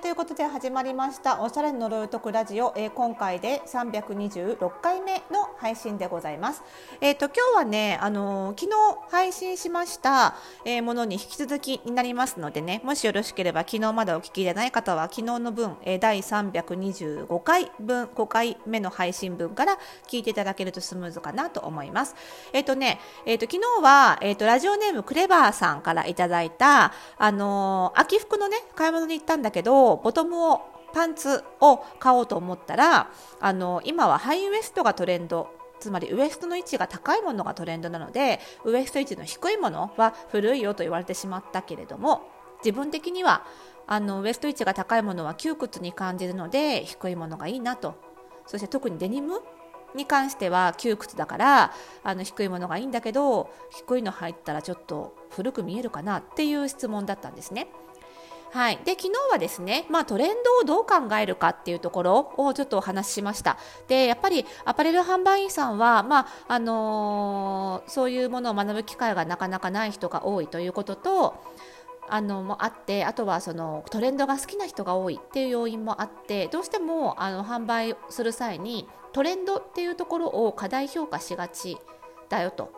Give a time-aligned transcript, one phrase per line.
[0.00, 6.62] ということで始まりましたおしゃれの呪いとくラジオ、えー、今回で326回目の配信でございます。
[7.00, 8.76] えっ、ー、と今日はねあのー、昨日
[9.10, 22.14] 配信しました、えものに引き続きになりますのでねもしよろしければ昨日まだお聞きでない方は昨日の分、え第325回分5回目の配信分から聞いていただけるとスムーズかなと思います。
[22.52, 33.10] えっ、とねえっ、と昨日はえっ、とラジオネームクレバーさんからいただいたあの秋服のね買い物に行ったんだけどボトムをパンツを買おうと思ったら
[33.40, 42.22] あの今はハイウエストがトレンドつまりウエストの位置が高いものがトレンドなのでウエスト位置の低いものは古いよと言われてしまったけれども
[42.64, 43.44] 自分的には
[43.86, 47.94] あのウエスト位置が高いものは窮屈に感じるので低いものがいいなと
[48.46, 49.40] そして特にデニム
[49.94, 57.68] に関しては窮屈だからあの低いものがいいんだけど低いの入ったらちょっと古く見えるかなっていう質問だったんですね。
[58.50, 63.58] はい、で昨日はですね、まあ、トレンドをどう考えるかっていうところをちょっとお話ししました。
[63.88, 71.34] でやっぱりアパレル販売員さんは、まああのー、そういうものを学ぶ機会がなかなかない人が多いということと
[72.08, 81.76] あのもあってあとはそのトレンドが好きな人が多いっていう要因もあってどうしてもあの販売する際にトレンドっていうところを過大評価しがち
[82.28, 82.77] だよと。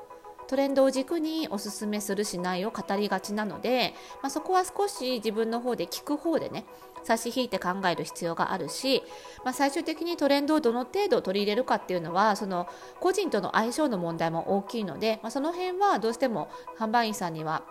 [0.51, 6.65] トレンドを軸におすすめするしないを語りがちなので、まあ、そこは少し自分の方で聞く方でね
[7.05, 9.05] 差し引いて考える必要があるし、
[9.45, 12.67] まあ、最終的にトレンドをどの程度取り入れるかっていうのはその
[12.99, 17.63] 個人との相性の問題も大きいので、まあ、その辺はどうしても販売員さんには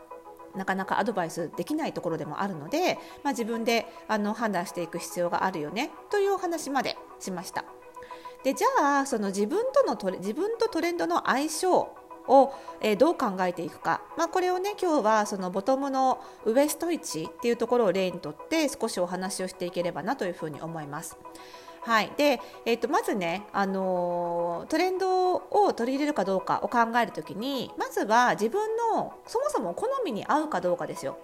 [0.55, 7.65] なかなかアドバイスできないところでもあるので、まあ、自分であの判断していく必要があるよねというお話までしました。
[8.45, 11.93] でじゃあその自分とのトレ自分とトレンドの相性
[12.29, 21.17] を、えー、どう考えていくか、まあ、これをね今日はそのボトムのウエスト位置っていうところを例にとって少しお話をしていければなというふうに思います。
[21.81, 31.17] はいでえー、とまずね、あのー、トレンドを取り入れるかどうかを考えるときにまずは自分のそもそも好みに合うかどうかですよ。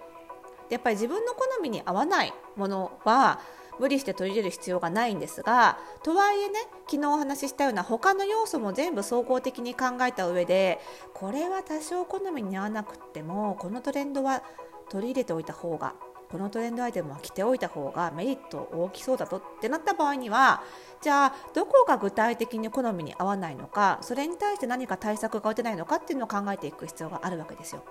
[0.69, 3.39] でやっぱり自分の好みに合わないものは
[3.79, 6.59] 無理して取り入れる必要がないんですがとはいえね
[6.89, 10.79] 昨日お話ししたような他の要素も全部総合的に考えた上で
[11.13, 14.43] これは多少好みに合わなくてもこのトレンドは
[14.89, 15.95] 取り入れておいた方が
[16.29, 20.63] このトレンドアイテムは着ておいた方がメリット大きそうだとってなった場合には
[21.01, 27.83] じゃあどこが具体的に好みに合わないのかそれに対して何か対策が打てないのかっていうのを考えていく必要があるわけですよ。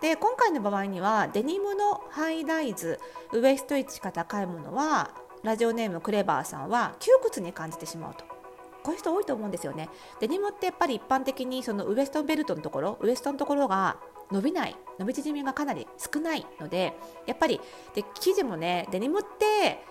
[0.00, 3.00] で今回の場合にはデニムのハイライズ
[3.32, 5.12] ウエスト位置が高いものは
[5.42, 8.24] ラジオネームクレバーさんは窮屈に感じてしまうと。
[8.82, 9.88] こういう人多いと思うんですよね。
[10.20, 13.98] デニムってやっぱり一般的にそのウエストベルトのところウエストのところが
[14.30, 16.94] 伸びない伸び縮みがかなり少ないので
[17.26, 17.60] やっぱり
[17.94, 19.82] で生地もねデニムって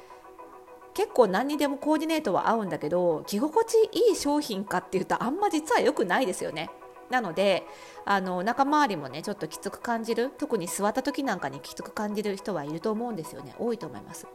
[0.94, 6.70] 結構何にでもコーディネートは合うんだけど着心地いい商品かっていうとあんま実は良くないですよね。
[7.10, 7.66] なので
[8.06, 13.56] あの中周りもねちょっときつく感じる特に座った時なんかにきつく感じる人はいると思うんですよね。
[13.60, 14.28] 多いと思います。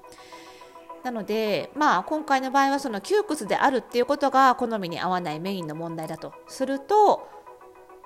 [1.03, 6.33] なので、まあ、今回の場合はその窮屈であるっていうことが好みに合わないメインの問題だと。
[6.47, 7.29] すると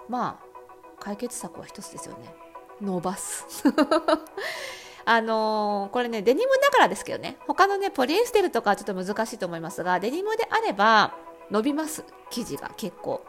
[0.09, 0.47] まあ
[0.98, 2.34] 解決策は一つですよね。
[2.81, 3.47] 伸ばす。
[5.09, 7.37] あのー、これねデニムだからですけどね。
[7.47, 11.15] 他のねポリエステルとかはちょっと難しいと思いますがデニムであれば
[11.50, 12.04] 伸びます。
[12.31, 13.25] 生地が結構。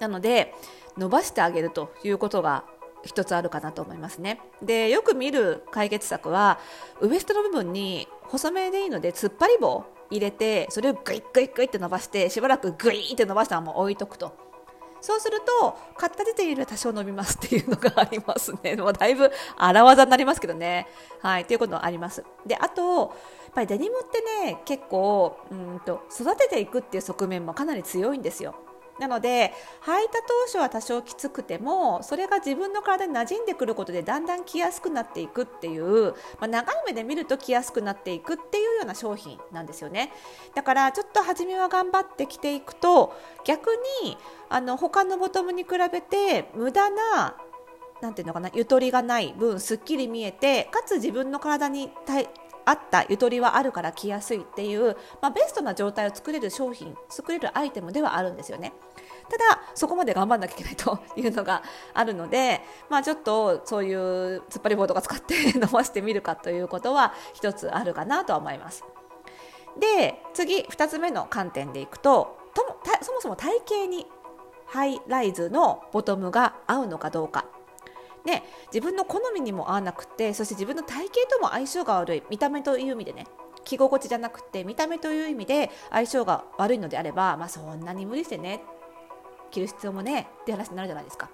[0.00, 0.54] なので
[0.96, 2.64] 伸ばしてあげるということが
[3.04, 4.40] 一つあるかなと思いますね。
[4.62, 6.58] でよく見る解決策は
[7.00, 14.44] ウエストの部分に細めでいいので突っ張り棒入れてそれをグイッグイッグイって伸ばしてしばらくグイって伸ばしたまま置いとくと。
[15.00, 18.74] そうすると買った時点よりは多少伸びますっていうのがありますね。
[18.80, 20.88] もうだいぶ荒技になりますけどね。
[21.20, 22.24] はいということあります。
[22.46, 23.10] であとやっ
[23.54, 28.54] ぱりデニムってね結構うんと育てていくっていう側面もかなり強いんですよ。
[28.98, 29.52] なので
[29.82, 40.12] 履いた当初は多少きつくてもそれが自分の体に馴染んでくることでだんだん着やすくなっていくっていう、まあ、長い目で見ると着やすくなっていくっていうような商品なんですよね。
[40.54, 43.14] だからちょっと初めは頑張って着ていくと
[43.44, 43.70] 逆
[44.02, 44.16] に
[44.48, 47.36] あの他のボトムに比べて無駄な
[48.00, 51.90] なていうのかなゆとりがない分すっきり見えてかつ自分の体に
[52.64, 58.72] あったゆとりはあるから着やすいっていう、まあ、ベストな状態を作れる商品作れるアイテムではあるんですよね。
[59.28, 61.62] ただそこまで頑張らなきゃいけないというのが
[61.94, 68.84] あるので、まあ、ちょっとそういう突っ張り棒とか使って伸ばしてみるかということは一つあるかなとは思います。
[69.78, 74.06] で次2つ目の観点でいくとともそもそも体型に
[74.66, 77.44] ハイライズのボトムが合うのかどうか
[78.24, 78.42] ね、
[78.72, 83.26] 自分の好みにも合わなくてそして自分の体型とも相性が悪い見た目という意味でね
[83.64, 88.62] 着心地じゃなくて見た目という意味で相性が悪いのであれば、まあ、そんなに無理してね
[89.50, 91.30] 着る必要もねって話になるじゃないですか。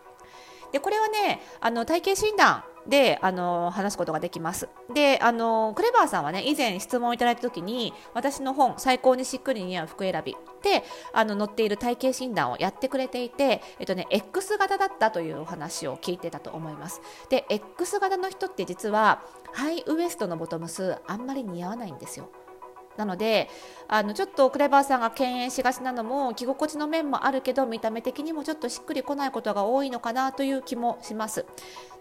[0.73, 4.69] でこれはねあの体型診断であの話すことができます。
[4.93, 10.83] であのクレバーさんはね以前質問をいただいた時に私の本「最高にしっくり似合う服選び」で
[11.13, 17.01] あの載っている体型診断をやってくれていて、えっとね、X 型だったというお話を聞いてたと思います。
[17.29, 19.23] で X 型の人って実は
[19.53, 22.31] ハイウエストのボトムスあんまり似合わないんですよ。
[22.97, 23.49] なので
[23.89, 31.47] あのちょっとクレバーさんが敬遠しがちなのも着心地の面もあるけど見た目的にもちょっとしっくりこないことが多いのかなという気もします。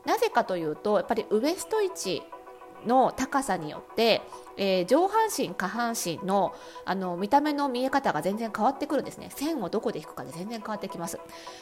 [0.06, 2.24] なぜかというとやっぱりウエスト位置
[2.86, 4.22] の高さによって、
[4.58, 6.54] えー、上半身下半身の
[6.86, 11.20] あの見た目の見え方が全然変わってくるんですね線をどこで引くかで全然変わってきます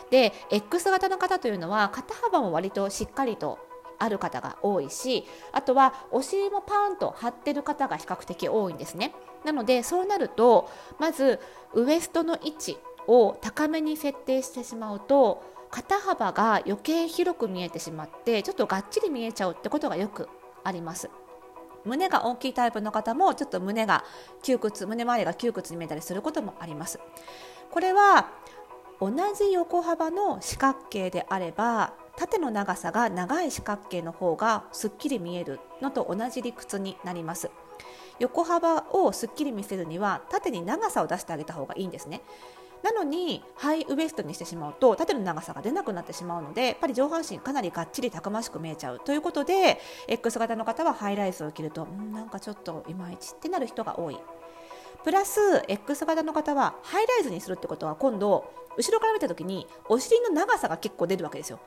[0.09, 3.59] で X 型の方というのは肩幅も割としっかりと
[3.99, 9.13] ある方が多いしあとはお尻もパーンと張ってる方が比較的多いんですね。
[9.43, 11.39] なのでそうなるとまず
[11.73, 12.77] ウエストの位置
[13.07, 20.29] を高めに設定してしまうと肩幅が余計広く見えてしまってちょっとがっちり見えちゃうってことがよく
[20.63, 21.09] あります。
[21.85, 24.03] 胸が大きいタイプの方もちょっと胸が
[24.43, 26.99] 窮屈胸周りが窮屈に見えたりすることもあります。
[27.71, 28.29] これは
[28.99, 37.51] 同じ横幅の四角形であれば縦の長さが長い四角形の方がすっきり見えるのと同じ理屈になります。
[38.19, 42.21] 横幅をすっきり見せるには縦に長さを出してあげた方がいいんですね。
[42.81, 54.19] なのにハイウエストにしてしまうと縦の長さが出なくなってしまうのでやっぱり上半身かなりがっちりたくましく見えちゃうということで X 型の方はハイライズを着るとんなんかちょっといまいちってなる人が多い。
[55.03, 61.59] プラス X 型の方はハイライズにするってことは今度後ろから見た時にお尻の長さが結構出るわけですよ。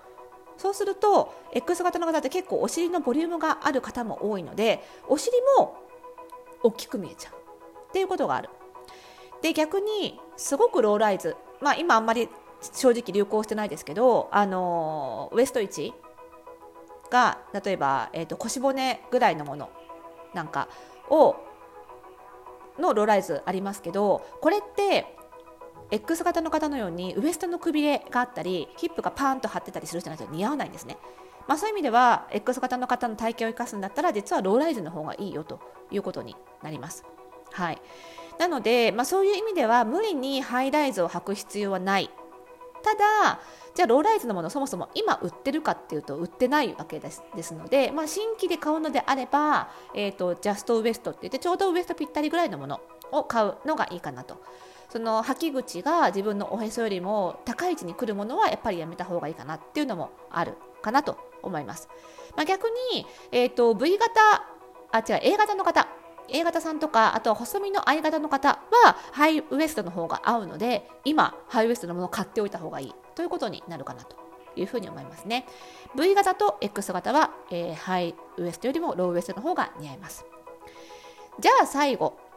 [0.60, 5.78] そうすると X 型の方って結構お尻のボリュームがある方も多いのでお尻も
[6.62, 7.32] 大きく見えちゃう。
[7.88, 8.50] っていうことがある。
[9.40, 12.28] で逆にすごくローライズ、まあ、今あんまり
[12.74, 15.94] 正直流行してないですけど、あのウエスト位置
[17.10, 19.70] が例えば、えーと、腰骨ぐらいのもの
[20.34, 20.68] なんか
[21.08, 21.36] を
[22.78, 25.16] のローライズありますけどこれって
[25.90, 30.96] X 型の方のようにウエストのくびれがあったりヒップがパーンと張ってたりする人ないと似合わないんですね。
[31.48, 35.58] まあ、そういう意味では X 型の方の体型を生かすんだったら実はローライズの方がいいよと
[35.90, 37.04] いうことになります。
[37.52, 37.82] はい、
[38.38, 42.10] なので、まあ、そういう意味では無理にハイライズを履く必要はない。
[42.82, 43.40] ただ
[43.74, 52.80] じゃあローライズのものそもそも今売ってるかっていうと売ってないわけですですので、まあ、新規で買うのであれば、えーと、ジャストウエストって言ってちょうどウエストぴったりぐらいのもの
[53.12, 54.40] を買うのがいいかなと。
[54.90, 61.88] その履き口が自分のおへそよりも高い位置に来るものはやっぱりやめた方がいいかなっていうのもあるかなと思います。
[62.36, 64.10] まあ、逆に、えーと、V 型
[64.92, 65.88] あ違う A 型の方
[66.28, 72.94] A 型さんとかあとは細身の I 型の方はハイウエストの方が合うので今ハイウエストのものを買っておいた方がいい。
[73.14, 74.16] ということになるかなと
[74.56, 75.46] いうふうに思いますね。
[75.96, 80.24] V 型と X 型は、えー、ハイウエストよりもローウエストの方が似合います。
[81.38, 82.29] じゃあ最後。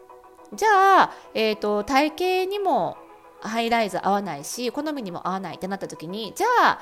[0.55, 2.97] じゃあ、えーと、体型にも
[3.41, 6.79] ハイライズ合わないし好みにも合わないってなった時にじゃあ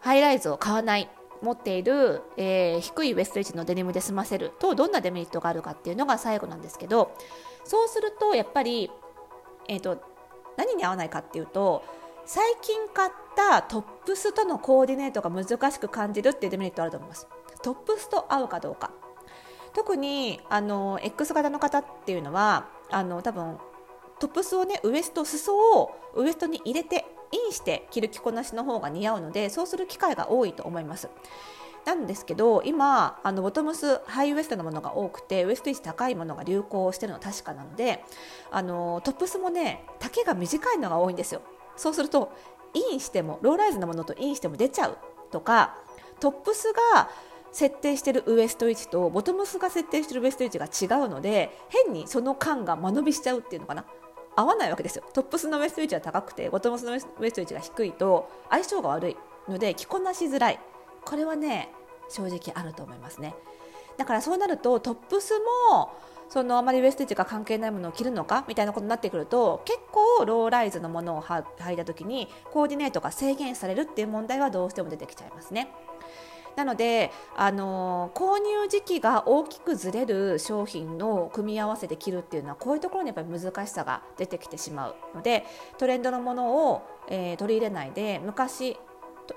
[0.00, 1.08] ハイライズを買わない
[1.42, 7.16] 持っている、えー、低いウエスト位置のデニムで済ませるとどんなデメリットがあるかっていうのが最後なんですけど
[7.64, 8.90] そうするとやっぱり、
[9.68, 10.02] えーと、
[10.56, 11.82] 何に合わないかっていうと
[12.26, 17.26] 最近買ったトップスとのコーディネートが難しく感じるっていうデメリットあると思います。
[17.62, 18.92] トップスと合うかどうか
[19.74, 23.58] 特にあの X 型の方っていうのはあの多分
[24.18, 31.08] トップスをねウエスト裾をウエストに入れてインして着る着こなしの方が似合うのでそうする機会が多いと思います。
[31.84, 38.04] なんですけど今あのボトムスハイウエストのものが多くてウエスト位置高いものが流行してるのは確かなので
[38.50, 41.40] あのトップスもね丈が短いのが多いんですよ
[41.76, 42.32] そうすると
[42.74, 44.98] インしてもローライズのものとインしても出ちゃう
[45.30, 45.78] とか
[46.20, 47.08] トップスが
[47.52, 53.84] 設定しているウエスト位置とボトムスが設定しているウエスト位置が違うので変にその間が間延びしちゃうっていうのかな？
[54.36, 55.04] 合わないわけですよ。
[55.12, 59.16] トップスのウエスト位置は高くてボトムスのウエスト位置が低いと相性が悪い
[59.48, 60.60] ので着こなしづらい。
[61.04, 61.70] これはね
[62.08, 63.34] 正直あると思いますね。
[63.98, 65.34] だからそうなるとトップス
[65.70, 65.92] も
[66.28, 68.44] そのあまりウエスト位置が関係ないものを着るのか？
[68.46, 71.42] みたいなことになってくると結構ローライズのものを履
[71.72, 75.72] いた時にコーディネートが制限されるっていう問題はどうしても出てきちゃいますね。
[76.56, 85.44] なので、あの購入時期が大きくずれる商品の組み合わせで着るっていうのはこういうところにやっぱり難しさが出てきてしまうので
[85.78, 88.76] トレンドのものを、えー、取り入れないで昔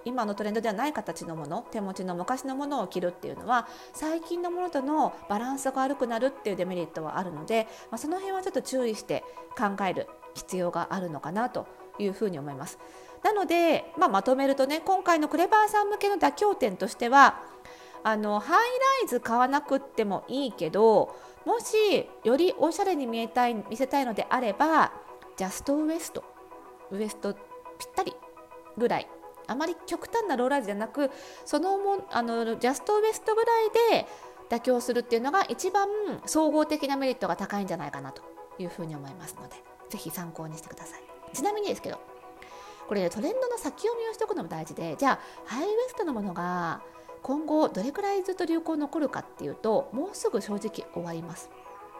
[0.05, 9.23] 今のトレンドではない形のもの手持ちの昔のものを着るっていうのは最近のものとのバランスが悪くなるっていうデメリットはあるので、まあ、その辺はちょっと注意して
[9.57, 11.67] 考える必要があるのかなと
[11.99, 12.79] いうふうに思います。
[13.23, 17.39] なので、まあ、まとめるとね今回のクレバーさん向けの妥協点としては
[18.03, 21.15] あのハイライズ買わなくってもいいけど
[21.45, 24.91] もしよりおしゃれに見えたい見せたいのであれば
[25.37, 26.23] ジャストウエスト
[26.91, 27.41] ウエストぴっ
[27.95, 28.13] たり
[28.77, 29.07] ぐらい。
[29.45, 31.11] あまり極端なローラージじゃなく
[31.43, 33.51] そのもあのジャストウエストぐら
[33.91, 34.07] いで
[34.49, 35.87] 妥協するっていうのが一番
[36.25, 38.21] 総合的なメリットが高いんじゃないかなと
[38.57, 39.55] いうふうに思いますので
[39.89, 41.01] ぜひ参考にしてください。
[41.35, 41.99] ちなみにですけど
[42.87, 46.81] これ、ね、トレンドの先読みをしておくのも大事でじゃあハイウエストのものが
[47.21, 51.49] 今後どれくらいずっと流行残るかっていうともうすぐ正直終わります。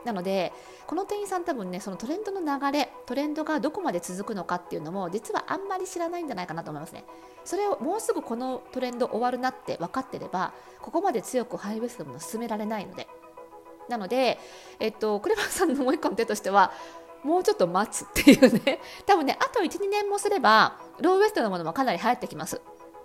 [0.03, 0.51] なので
[0.85, 7.05] この店員さん多分ねそのトレンドの流れトレンドがどこまで続くのかっていうのも実はあんまり知らないんじゃないかなと思いますね。
[7.45, 13.07] それをもうすぐこのトレンド終わるなって分かってればここまで強くハイウエストも進められないので。
[13.89, 14.39] なので、
[14.79, 16.71] えっと、クレバーさんのもう一個の手としては
[17.23, 22.61] もうちょっと待つっていうね 多分ねあと12年もすればローウエストのものもかなり流行ってきます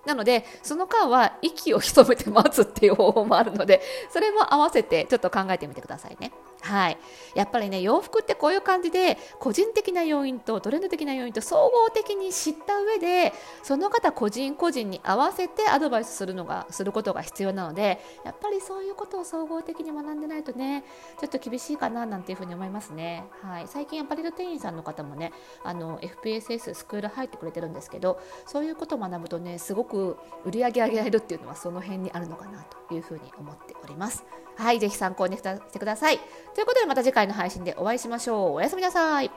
[0.06, 6.32] なのでその間は息を潜めて待つっていう方法もあるのでそれも合わせてちょっと考えてみてくださいね。
[6.60, 6.98] はい、
[7.34, 20.84] やっぱりね洋服ってこういう感じで個人的な要因とトレンド的な要因と総合的に知った上でその方個人個人に合わせてアドバイスするのがすることが必要なのでやっぱりそういうことを総合的に学んでないとね
[21.20, 23.24] ちょっと厳しいかななんていうふうに思いますね。
[23.42, 34.24] はい、最近アパレル店員さんの方もねあの FPSS スクール入ってくれてるんですけどそういうことを学ぶとねすごく売り上げ上げられるっていうのはその辺にあるのかなというふうに思っております。
[34.58, 36.18] はい、ぜひ参考にしてください。
[36.54, 38.52] ということでまた次回の配信でお会いしましょう。
[38.54, 39.30] おやすみなさい。